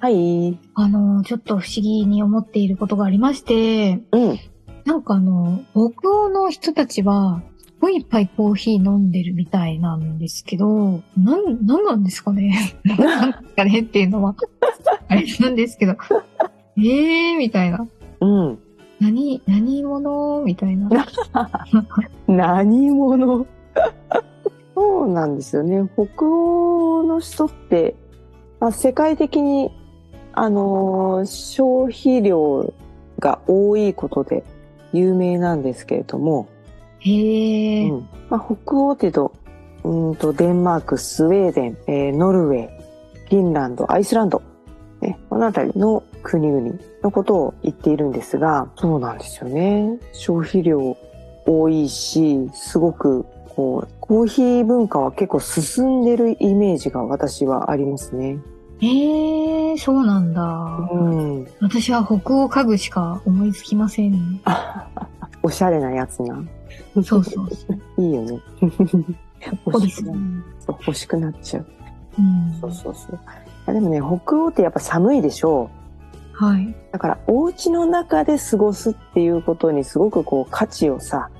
[0.00, 4.38] はいあのちょっと不思議に思っていることがありましてうん
[4.84, 7.42] なんかあの北欧の人たちは
[7.78, 12.74] すごいいっぱいコーヒー飲んでるみたいなんですけど、なん、なんなんですかね？
[12.82, 14.34] なんですかねっていうのは、
[15.06, 15.94] あれなんですけど、
[16.76, 17.86] えーみたいな。
[18.20, 18.58] うん
[18.98, 20.42] 何、何者？
[20.44, 20.88] みたいな。
[22.26, 23.46] 何者？
[24.74, 25.88] そうなんですよね。
[25.94, 27.94] 北欧の人って、
[28.58, 29.70] まあ、世界的に、
[30.40, 32.72] あのー消費量
[33.18, 34.44] が多いことで
[34.92, 36.48] 有名なんですけれども、
[37.00, 37.92] へー。
[37.92, 39.32] うんまあ、北欧っていうと、
[39.82, 42.68] うーんとデンマーク、スウェーデン、えーノルウェー、
[43.28, 44.42] フィンランド、アイスランド、
[45.00, 49.98] ね、この辺りの国々のことを言っているんですが、そうなんですよね。
[50.12, 50.96] 消費量
[51.46, 53.24] 多いし、すごく
[53.56, 58.38] こう、コーヒー文化は結構進んでるイメージが私はありますね。
[58.80, 60.42] えー、そうなんだ。
[60.92, 61.48] うん。
[61.60, 64.40] 私は北欧家具しか思いつきません。
[65.42, 66.42] おしゃれなやつな。
[66.94, 67.42] そうそうそ
[67.96, 68.02] う。
[68.02, 68.40] いいよね。
[69.64, 70.04] ポリス。
[70.04, 70.14] な
[70.68, 71.66] 欲しくなっちゃう。
[72.60, 73.18] そうそうそう。
[73.66, 75.70] あでもね、北欧ってやっぱ寒いでしょ
[76.42, 76.44] う。
[76.44, 76.74] はい。
[76.92, 81.30] だからお家の中で過ごすっていうことにすごくこう価値をさ、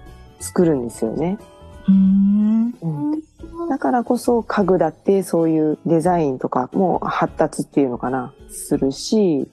[0.40, 1.38] 作るんですよね。
[1.86, 2.74] うーん。
[2.80, 3.22] うん
[3.66, 9.48] だからこそ家具だってそういうデザインとかも発達っていうのかな、するし、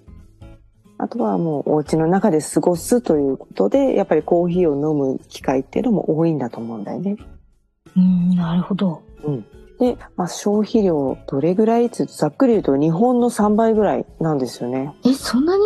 [0.98, 7.18] あとはもうお家の中で過ごすということで、やっぱりコーヒーを飲む機会っていうのも多いんだと思うんだよね。
[7.98, 9.02] うん、なるほど。
[9.80, 14.94] で、まあ、消費量どれぐらいって言うとざっくり言うと日本の3倍ぐらいなんですよね。
[15.06, 15.64] え、そんなに？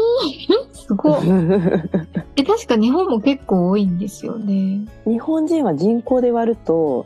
[0.74, 1.22] すごい。
[2.36, 4.82] え、確か日本も結構多いんですよね。
[5.06, 7.06] 日本人は人口で割ると、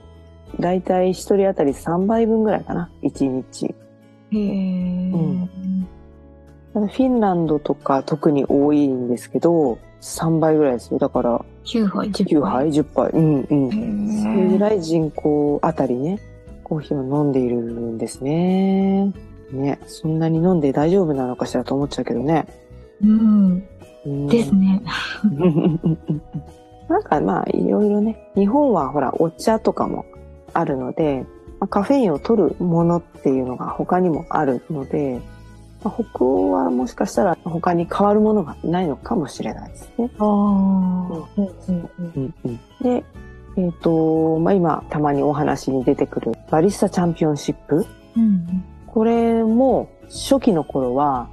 [0.59, 3.65] だいたい1人当たり3倍分ぐらいかな、1日。
[3.65, 3.73] へ
[4.31, 5.49] え、うん
[6.73, 10.97] フィンランドとか特に多いんですけど、3倍ぐらいですよ。
[10.97, 13.09] だから、9杯、10 9杯、10杯。
[13.11, 14.09] うんうん。
[14.09, 16.19] へそれぐーらい人口あたりね、
[16.63, 19.13] コーヒーを飲んでいるんですね。
[19.51, 22.47] ね、そんなに飲んで大丈夫なのかしらと思っちゃうけどね。
[23.03, 23.63] うん。
[24.05, 24.81] うんですね。
[26.89, 30.05] なんかまあいろいろね、日本はほらお茶とかも
[30.53, 31.25] あるので、
[31.59, 35.19] まあカフェインを取るものっていうのが他にもあるので、
[35.83, 40.09] まあ北欧はもしかしたら他に変わるものがないのかもしれないですね。
[42.81, 43.03] で、
[43.57, 47.85] えっ、と、まあ今たまにお話に出てくるバリスタチャンピオンシップ。
[48.17, 48.63] うん
[48.93, 51.27] これも初期の頃は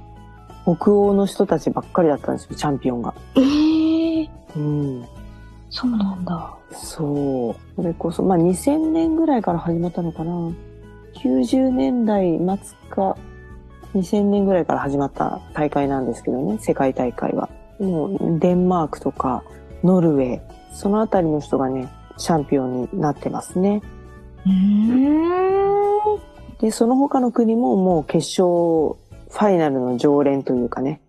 [0.63, 3.13] 北欧の人たちばっかりだったんですよ、チャンピオンが。
[3.35, 5.05] ええうん
[5.69, 6.55] そうなんだ。
[6.83, 7.75] そう。
[7.75, 10.51] それこそ、まあ2000年ぐらいから始まったのかな。
[11.15, 13.17] 90年代末か
[13.93, 17.49] 2000年ぐらいから始まった大会なんですけどね、世界大会は。
[17.79, 19.43] もうデンマークとか
[19.83, 20.41] ノルウェー、
[20.73, 23.81] そのあたりの人がね、チャンピオンになってますね。
[24.45, 26.19] うーん。
[26.59, 31.01] で、その他の国ももう決勝ファイナルの常連というかね、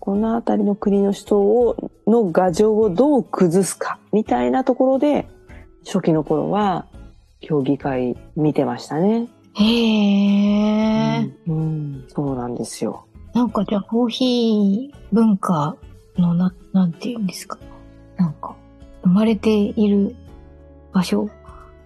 [0.00, 5.28] このあたりの国の人を、の牙城をどう崩すか、みたいなところで、
[5.86, 6.86] 初期の頃は
[7.40, 9.28] 競技会見てましたね。
[9.54, 13.06] へえ、うん、うんそうなんですよ。
[13.34, 15.76] なんかじゃあコーヒー文化
[16.16, 17.58] のな、なんて言うんですか？
[18.16, 18.56] なんか、
[19.02, 20.16] 生まれている
[20.92, 21.28] 場所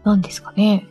[0.05, 0.87] なんですかね？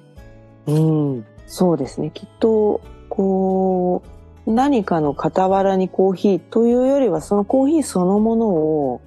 [0.67, 2.11] うん、そうですね。
[2.13, 4.03] きっと、こ
[4.45, 9.01] う、何かの傍らにコーヒーというよりは、そのコーヒーそのものを、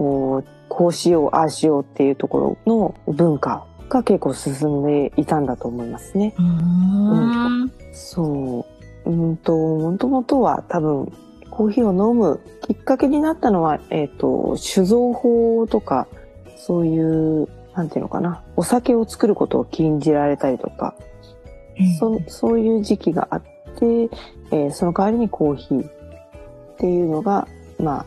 [0.00, 6.32] こう、こうしよう、ああしようっていうところの文化が結構進んでいたんだと思いますね。
[6.38, 6.44] うー
[7.64, 7.72] ん。
[7.92, 8.64] そ
[9.04, 9.10] う。
[9.10, 11.12] うんと、もともとは多分、
[11.50, 16.06] コーヒーを飲むきっかけになったのは、えっ、と、酒造法とか、
[16.56, 16.98] そうい
[17.42, 20.94] うなんていうのかな、お酒を作ることを禁じられたりとか、
[21.98, 24.08] そそういう時期があって、
[24.50, 25.92] えーその代わりにコーヒーっ
[26.78, 27.46] ていうのが、
[27.78, 28.06] まあ、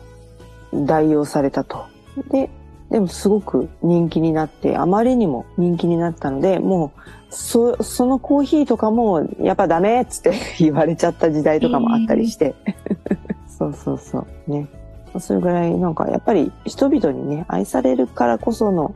[0.74, 1.86] 代用されたと。
[2.30, 2.50] で、
[2.90, 7.00] でもすごく人気になって、あまりにも人気になったので、もう、
[7.30, 12.54] そ、そのコーヒーとかも、やっぱダメっつって 言われちゃった時代とかもあったりして。
[13.48, 14.50] そうそうそう。
[14.50, 14.68] ね。
[15.18, 18.94] それぐらいなんかやっぱり人々にね、愛されるからこその、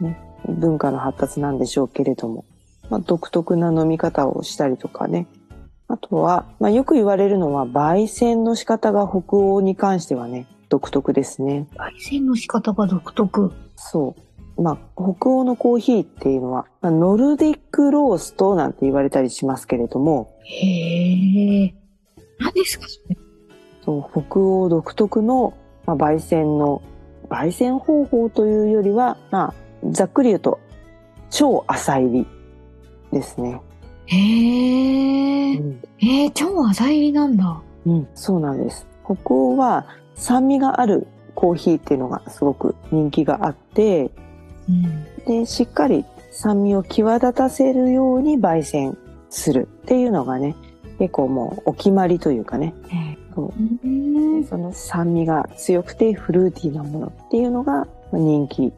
[0.00, 0.16] ね、
[0.48, 2.44] 文化の発達なんでしょうけれども、
[2.90, 5.26] まあ、独特な飲み方をしたりとかね。
[5.88, 11.66] あとは、まあ、よく言われるのは、焙煎の仕方が北欧に関してはね、独特ですね。
[11.74, 13.52] 焙煎の仕方が独特。
[13.76, 14.14] そ
[14.56, 14.62] う。
[14.62, 21.74] まあ、北欧のコーヒーっていうのは、まあノルディックローストなんて言われたりしますけれども、へえ。
[22.40, 23.16] 何ですかそれ？
[23.84, 25.54] そう北欧独特の、
[25.86, 26.82] まあ、焙煎の、
[27.28, 29.54] 焙煎方法というよりは、ま
[29.84, 30.58] あ、ざっくり言うと、
[31.30, 32.26] 超浅入り
[33.12, 33.60] ですね。
[34.06, 35.56] へえ。
[35.56, 37.62] うんえー、超浅入りなんだ。
[37.86, 38.86] うん、そうなんです。
[39.04, 39.86] 北欧は
[40.18, 44.10] 酸味があるコーヒーっていうのがすごく人気があって、
[44.68, 45.24] うん。
[45.24, 48.98] で、しっかり酸味を際立たせるように焙煎
[49.30, 50.54] するっていうのがね、
[50.98, 52.74] 結構もうお決まりというかね、
[54.48, 58.72] その酸味が強くてフルーティーなものっていうのが人気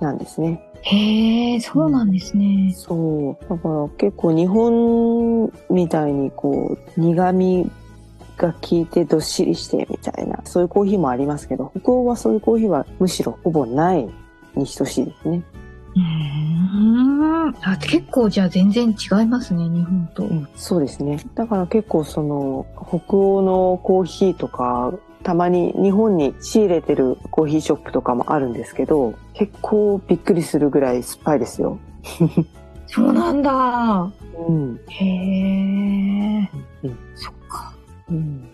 [0.00, 0.64] なんですね。
[0.82, 2.72] へえ、そうなんですね。
[2.74, 3.50] そう。
[3.50, 7.70] だから結構日本みたいにこう苦味
[8.38, 14.08] が効いてどっしりしてみたいな、そういうコーヒーもありますけど、北欧はそういうコーヒーはむしろほぼない
[14.54, 15.42] に等しいですね。
[15.94, 17.54] うーん。
[17.62, 20.28] あ、結構じゃあ全然違いますね、日本と。
[20.54, 21.18] そうですね。
[21.34, 24.92] だから結構その北欧のコーヒーとか、
[25.22, 31.78] たまに日本に仕入れてるコーヒーショップとかもあるんですけど、結構びっくりするぐらい酸っぱいですよ。
[32.86, 34.10] そうなんだ。
[34.48, 34.80] うん。
[34.88, 36.50] へえ。
[36.84, 37.37] うんそっか。
[38.10, 38.48] うん。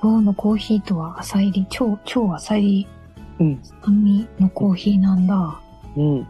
[0.00, 2.88] 北欧のコーヒーとは浅入り、超、超浅入り、
[3.40, 3.60] うん。
[3.82, 5.60] 酸味のコーヒーなんだ。
[5.96, 6.26] うん。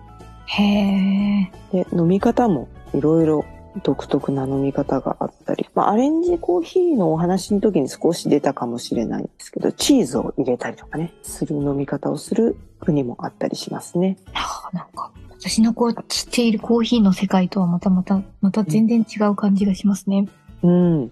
[0.46, 1.50] へえ。
[1.72, 3.44] で、飲み方もいろいろ
[3.82, 14.16] 独特な飲み方があったり、まあ、アレンジコーヒーのお話の時に少し出たかもしれないんですけど、チーズを入れたりとかね、する飲み方をする国もあったりしますね。
[14.34, 20.18] あなんか、私のこう、知っているコーヒーの世界とはまたまた、また全然違う感じがしますね。
[20.18, 20.30] うん。
[20.64, 21.10] うん。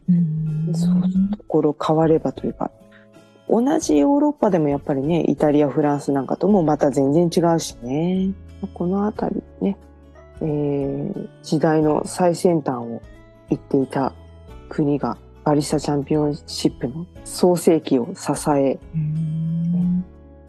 [0.75, 1.03] そう
[1.37, 2.71] ところ変わればというか、
[3.49, 8.31] 同じヨーロッパでもやっぱりね、イタリア、フランスなんかともまた全然違うしね。
[8.73, 9.77] このあたりね、
[10.41, 13.03] えー時代の最先端を
[13.51, 14.15] 行っていた
[14.69, 20.01] 国がバリスタチャンピオンシップの創世期を支え、うん。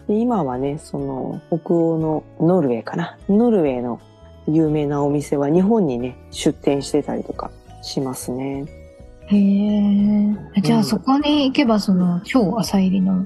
[0.07, 3.17] で今はね、その北欧のノルウェーかな。
[3.27, 3.99] ノルウェーの
[4.47, 7.51] 有名なお店は日本にね、出店してたりとか
[7.81, 8.82] しますね。
[9.27, 10.61] へえ。
[10.61, 13.25] じゃうんあそこに行けばその超浅入りの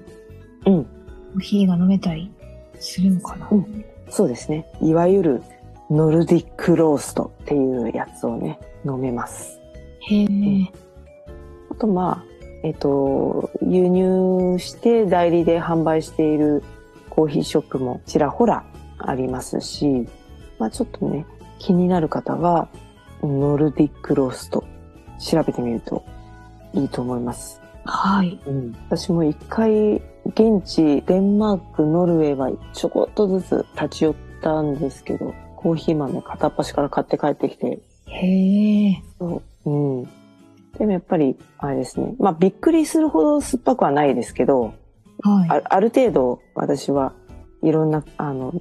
[0.65, 0.83] うん。
[0.83, 2.31] コーヒーが飲めたり
[2.79, 4.65] するのかな、うんそうですね。
[4.81, 5.43] いわゆる
[5.89, 9.59] ノルディックローストっていうやつをね、飲めます。
[10.01, 10.27] へえ。
[11.69, 16.63] あとまあ、えっと、輸入して代理で販売している
[17.09, 18.65] コーヒーショップもちらほら
[18.97, 20.07] ありますし、
[20.57, 21.25] まあちょっとね、
[21.59, 22.69] 気になる方は、
[23.21, 24.63] ノルディックロースト
[25.19, 26.03] 調べてみると
[26.73, 27.61] いいと思います。
[27.85, 28.39] はい。
[28.45, 39.01] うん、私も一回現地デンマークノルウェーはちょこっとずつ立ち寄ったんですけどコーヒー豆片っ端から買って帰ってきてへえ。
[39.17, 40.03] そう、うん、
[40.77, 44.73] でもやっぱりあれですねまあびっくりするほど酸っぱくはないですけど
[45.23, 45.49] はい。
[45.49, 47.13] あある程度私は
[47.63, 48.53] いろんなあの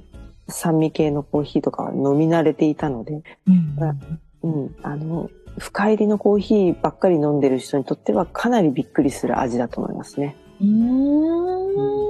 [0.47, 3.77] 酸味系のコーヒーとかは飲み慣れていたので、うん。
[4.43, 10.35] うん、あの深入りのコーヒーばっかり飲んでる人にとってはかなりびっくりする味だと思いますね。
[10.61, 12.07] うーん。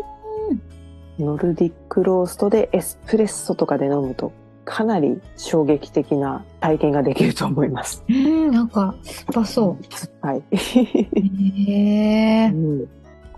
[1.20, 4.32] ノルディックローストでエスプレッソとかで飲むと
[4.66, 8.04] かなり衝撃的な体験ができると思います。
[8.08, 9.78] う ん、なんか、酸っぱそ
[10.22, 10.38] はい。
[10.40, 10.44] う。
[10.56, 12.50] へえ。
[12.50, 12.88] うん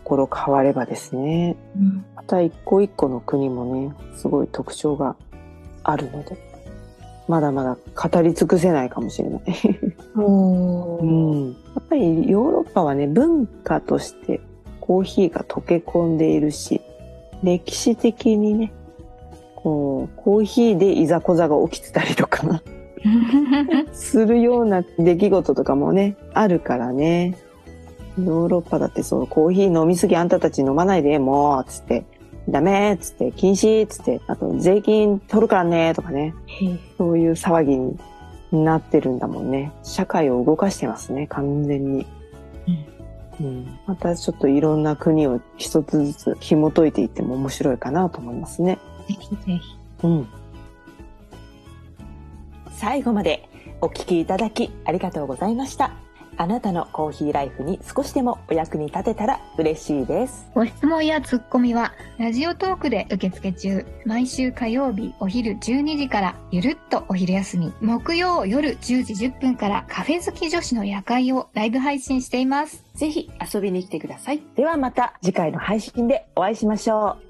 [0.03, 1.55] 心変わればですね。
[1.75, 5.15] うんまた一個一個の国もね、すごい特徴が
[5.83, 6.35] あるので、
[7.27, 7.77] まだまだ
[8.09, 9.43] 語り尽くせないかもしれない。
[10.25, 11.47] うん。
[11.49, 14.41] やっぱりヨーロッパはね、文化として
[14.79, 16.81] コーヒーが溶け込んでいるし、
[17.43, 18.73] 歴史的にね、
[19.55, 22.61] こう、コーヒーでいざこざが起きてたりとか、
[23.93, 27.37] するような出来事とかもね、あるからね。
[28.17, 32.03] ヨーロッパだってそう、コーヒー飲みすぎあんたたち飲まないで、もう、つって、
[32.49, 36.33] ダメっつって、禁止っつって、あと税金取るからねとかね、
[36.97, 37.97] そういう騒ぎに
[38.51, 39.71] なってるんだもんね。
[39.83, 42.07] 社会を動かしてますね、完全に。
[43.39, 48.79] うん、またちょっといろんな国を一つずつ紐解いていっても面白いかなと思いますね。
[49.07, 49.59] ぜひぜひ。
[50.03, 50.27] うん。
[52.71, 53.47] 最後まで
[53.81, 56.08] お聞きいただきありがとうございました。
[56.39, 60.49] あなたのコーヒーライフに少しでもお役に立てたら嬉しいです。
[60.55, 63.85] ご質問やツッコミは、ラジオトークで受付中。
[64.05, 67.73] 毎週火曜日お昼12時から、ゆるっとお昼休み。
[67.81, 72.85] 木曜夜10時10分から、カフェ好き女子の夜会をライブ配信しています。
[72.95, 74.41] ぜひ遊びに来てください。
[74.55, 77.28] ではまた次回の配信でお会いしましょう。